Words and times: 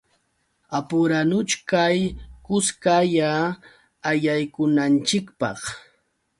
Apuranuchkay 0.77 1.97
kuskalla 2.45 3.31
allaykunanchikpaq. 4.09 5.59